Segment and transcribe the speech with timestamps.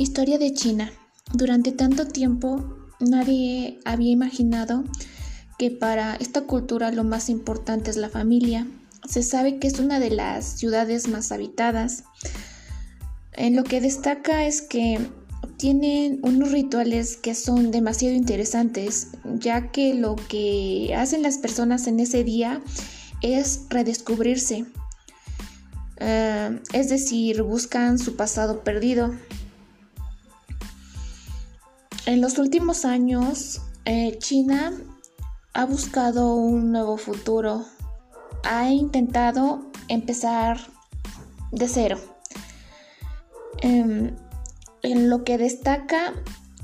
[0.00, 0.90] Historia de China.
[1.34, 4.84] Durante tanto tiempo nadie había imaginado
[5.58, 8.66] que para esta cultura lo más importante es la familia.
[9.06, 12.04] Se sabe que es una de las ciudades más habitadas.
[13.34, 15.06] En lo que destaca es que
[15.58, 22.00] tienen unos rituales que son demasiado interesantes, ya que lo que hacen las personas en
[22.00, 22.62] ese día
[23.20, 24.64] es redescubrirse.
[25.98, 29.12] Eh, es decir, buscan su pasado perdido.
[32.10, 34.72] En los últimos años, eh, China
[35.54, 37.64] ha buscado un nuevo futuro.
[38.42, 40.58] Ha intentado empezar
[41.52, 42.00] de cero.
[43.62, 44.16] Em,
[44.82, 46.14] en lo que destaca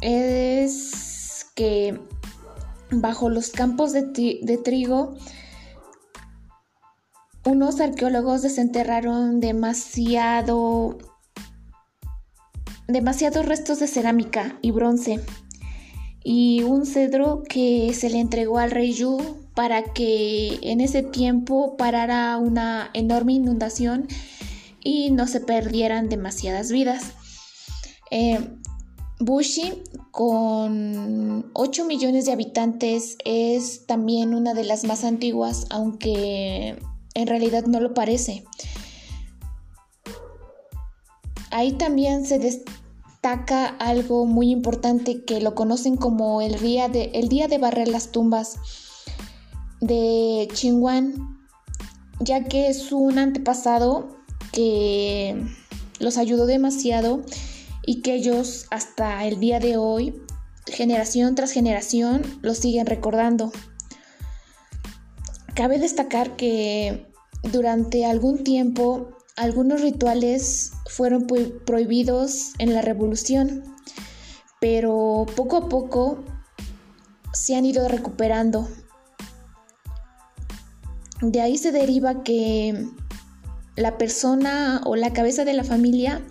[0.00, 1.96] es que
[2.90, 5.14] bajo los campos de, de trigo,
[7.44, 10.98] unos arqueólogos desenterraron demasiado
[12.88, 15.20] demasiados restos de cerámica y bronce
[16.28, 19.16] y un cedro que se le entregó al rey Yu
[19.54, 24.08] para que en ese tiempo parara una enorme inundación
[24.82, 27.12] y no se perdieran demasiadas vidas.
[28.10, 28.40] Eh,
[29.20, 36.76] Bushi, con 8 millones de habitantes, es también una de las más antiguas, aunque
[37.14, 38.42] en realidad no lo parece.
[41.52, 42.85] Ahí también se destaca
[43.78, 48.12] algo muy importante que lo conocen como el día de, el día de barrer las
[48.12, 48.56] tumbas
[49.80, 51.38] de Qingwan,
[52.20, 54.16] ya que es un antepasado
[54.52, 55.44] que
[55.98, 57.22] los ayudó demasiado
[57.84, 60.14] y que ellos hasta el día de hoy,
[60.66, 63.50] generación tras generación, lo siguen recordando.
[65.54, 67.06] Cabe destacar que
[67.50, 71.26] durante algún tiempo algunos rituales fueron
[71.66, 73.62] prohibidos en la revolución,
[74.60, 76.24] pero poco a poco
[77.32, 78.66] se han ido recuperando.
[81.20, 82.88] De ahí se deriva que
[83.76, 86.22] la persona o la cabeza de la familia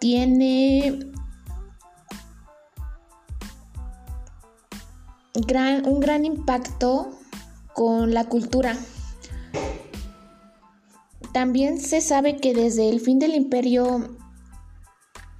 [0.00, 1.12] tiene
[5.34, 7.10] un gran impacto
[7.74, 8.76] con la cultura.
[11.34, 14.16] También se sabe que desde el fin del imperio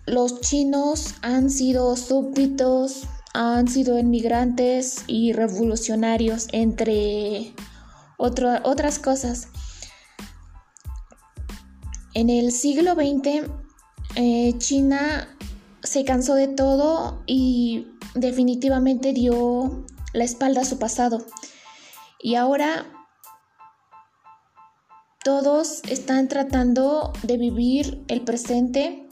[0.06, 7.54] los chinos han sido súbditos, han sido inmigrantes y revolucionarios, entre
[8.18, 9.46] otras cosas.
[12.12, 13.48] En el siglo XX,
[14.16, 15.28] eh, China
[15.84, 21.24] se cansó de todo y definitivamente dio la espalda a su pasado.
[22.18, 22.84] Y ahora
[25.24, 29.08] todos están tratando de vivir el presente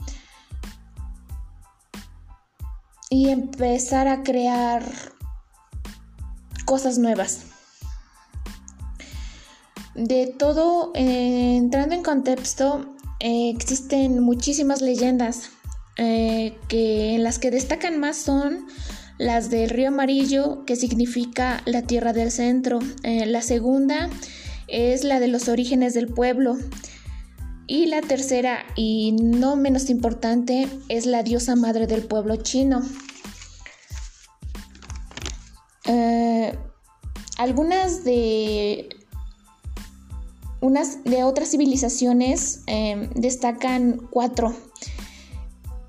[3.09, 4.85] y empezar a crear
[6.67, 7.47] cosas nuevas.
[9.95, 15.51] De todo, eh, entrando en contexto, eh, existen muchísimas leyendas
[15.97, 18.67] eh, que en las que destacan más son
[19.19, 22.81] las del río amarillo, que significa la tierra del centro.
[23.03, 24.11] la segunda
[24.73, 26.57] es la de los orígenes del pueblo.
[27.69, 32.83] Y la tercera, y no menos importante, es la diosa madre del pueblo chino.
[35.85, 36.59] Eh,
[37.39, 38.89] algunas de
[40.61, 44.55] unas de otras civilizaciones em, destacan cuatro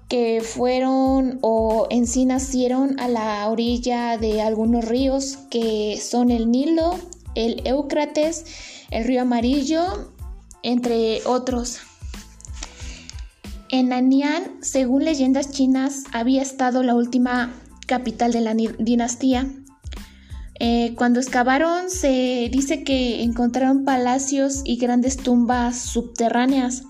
[0.09, 6.51] que fueron o en sí nacieron a la orilla de algunos ríos que son el
[6.51, 6.99] Nilo,
[7.35, 8.45] el Éufrates,
[8.91, 10.11] el río Amarillo,
[10.61, 11.79] entre otros.
[13.69, 17.53] En Nanyang, según leyendas chinas, había estado la última
[17.87, 19.51] capital de la dinastía.
[20.59, 26.83] Eh, cuando excavaron se dice que encontraron palacios y grandes tumbas subterráneas.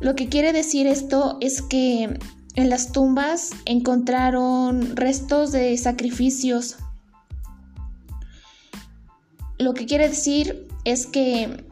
[0.00, 2.18] Lo que quiere decir esto es que
[2.56, 6.76] en las tumbas encontraron restos de sacrificios,
[9.64, 11.64] lo que quiere decir es que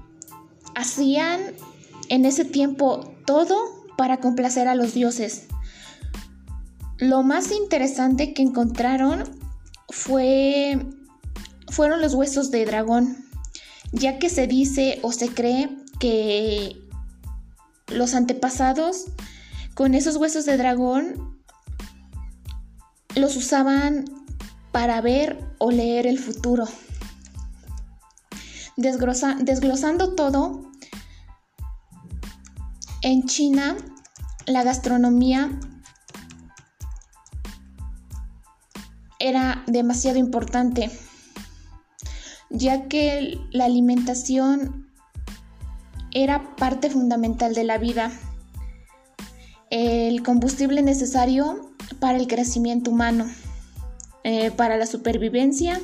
[0.74, 1.40] hacían
[2.08, 5.46] en ese tiempo todo para complacer a los dioses.
[6.96, 9.24] Lo más interesante que encontraron
[9.90, 10.78] fue
[11.68, 13.16] fueron los huesos de dragón,
[13.92, 16.76] ya que se dice o se cree que
[17.88, 19.06] los antepasados
[19.74, 21.38] con esos huesos de dragón
[23.14, 24.04] los usaban
[24.70, 26.66] para ver o leer el futuro
[28.76, 30.70] desglosando todo,
[33.02, 33.76] en China
[34.46, 35.50] la gastronomía
[39.18, 40.90] era demasiado importante,
[42.50, 44.90] ya que la alimentación
[46.12, 48.10] era parte fundamental de la vida,
[49.70, 51.70] el combustible necesario
[52.00, 53.26] para el crecimiento humano,
[54.24, 55.80] eh, para la supervivencia.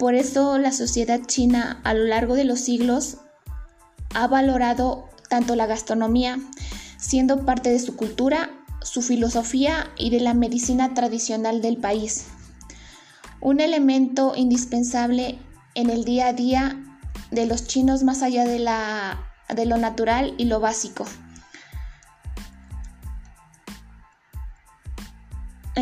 [0.00, 3.18] Por eso la sociedad china a lo largo de los siglos
[4.14, 6.38] ha valorado tanto la gastronomía,
[6.96, 8.48] siendo parte de su cultura,
[8.80, 12.28] su filosofía y de la medicina tradicional del país.
[13.42, 15.38] Un elemento indispensable
[15.74, 16.82] en el día a día
[17.30, 21.04] de los chinos más allá de, la, de lo natural y lo básico.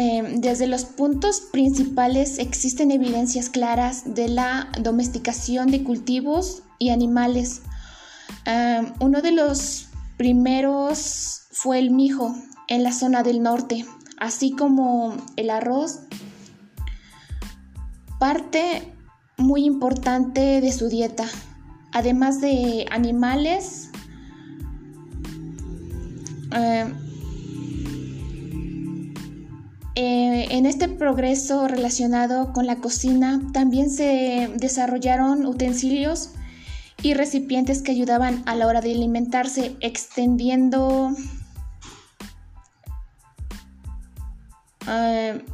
[0.01, 7.63] Em, desde los puntos principales existen evidencias claras de la domesticación de cultivos y animales.
[8.45, 12.33] Em, uno de los primeros fue el mijo
[12.69, 13.87] en la zona del norte,
[14.21, 16.03] así como el arroz,
[18.21, 18.95] parte
[19.37, 21.25] muy importante de su dieta,
[21.91, 23.91] además de animales.
[26.53, 27.08] Em,
[30.01, 36.35] eh, en este progreso relacionado con la cocina también se desarrollaron utensilios
[37.03, 41.11] y recipientes que ayudaban a la hora de alimentarse, extendiendo
[44.87, 45.45] eh,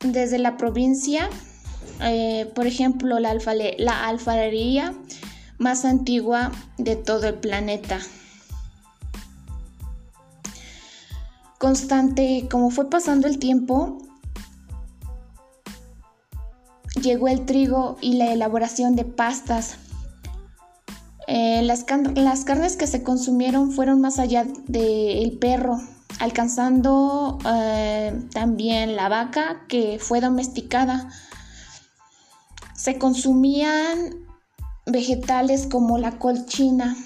[0.00, 1.30] desde la provincia,
[2.02, 3.34] eh, por ejemplo, la,
[3.78, 4.92] la alfarería
[5.56, 7.98] más antigua de todo el planeta.
[11.66, 13.98] Constante, como fue pasando el tiempo,
[17.02, 19.74] llegó el trigo y la elaboración de pastas.
[21.26, 25.80] Eh, las, carnes que se consumieron fueron más allá del perro,
[26.20, 31.10] alcanzando eh, también la vaca que fue domesticada.
[32.76, 34.24] Se consumían
[34.86, 36.96] vegetales como la colchina,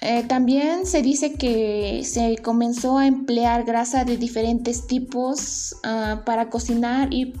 [0.00, 6.50] eh, también se dice que se comenzó a emplear grasa de diferentes tipos ah, para
[6.50, 7.34] cocinar y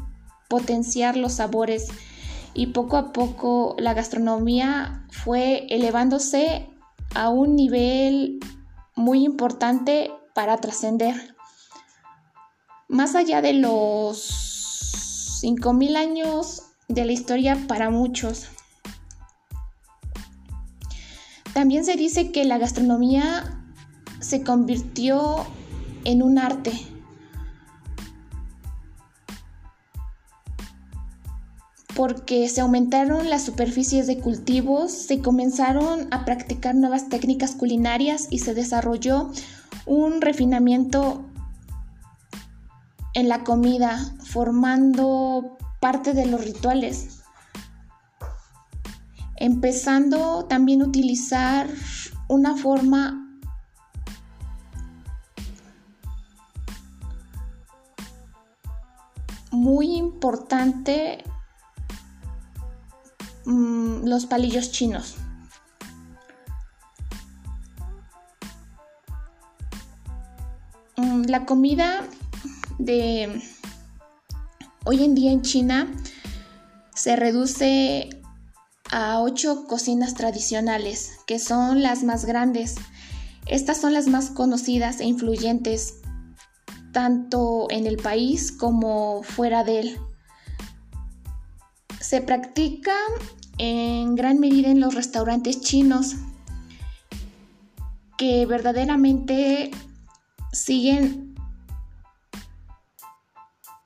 [0.48, 1.88] potenciar los sabores
[2.54, 6.66] y poco a poco la gastronomía fue elevándose
[7.14, 8.40] a un nivel
[8.96, 11.36] muy importante para trascender.
[12.88, 18.48] Más allá de los 5.000 años de la historia para muchos.
[21.58, 23.64] También se dice que la gastronomía
[24.20, 25.44] se convirtió
[26.04, 26.70] en un arte.
[31.96, 38.38] Porque se aumentaron las superficies de cultivos, se comenzaron a practicar nuevas técnicas culinarias y
[38.38, 39.32] se desarrolló
[39.84, 41.24] un refinamiento
[43.14, 47.17] en la comida, formando parte de los rituales
[49.38, 51.68] empezando también a utilizar
[52.28, 53.24] una forma
[59.50, 61.24] muy importante
[63.44, 65.16] mm, los palillos chinos.
[70.96, 72.04] Mm, la comida
[72.78, 73.42] de
[74.84, 75.90] hoy en día en China
[76.94, 78.10] se reduce
[78.90, 82.76] a ocho cocinas tradicionales, que son las más grandes.
[83.46, 86.00] Estas son las más conocidas e influyentes,
[86.92, 89.98] tanto en el país como fuera de él.
[92.00, 92.94] Se practica
[93.58, 96.16] en gran medida en los restaurantes chinos,
[98.16, 99.70] que verdaderamente
[100.52, 101.34] siguen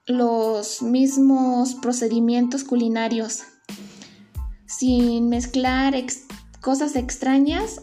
[0.07, 3.45] los mismos procedimientos culinarios
[4.83, 5.95] sin mezclar
[6.61, 7.83] cosas extrañas